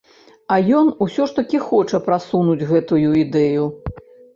А 0.55 0.55
ён 0.79 0.89
усё 1.07 1.29
ж 1.33 1.37
такі 1.41 1.57
хоча 1.69 2.03
прасунуць 2.11 2.67
гэтую 2.75 3.07
ідэю. 3.25 3.75